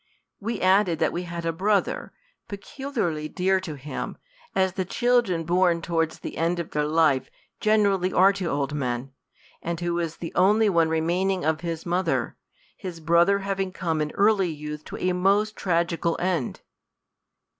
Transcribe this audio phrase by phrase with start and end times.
[0.39, 2.11] We added that we had a brother
[2.47, 4.17] pe culiarly dear to him,
[4.55, 9.11] as the children born towards the end of their life generally are to old men,
[9.61, 12.35] and who is the only one remaining of his mother;
[12.75, 16.61] his brother hav ing con\e in early youth to a most tragical end.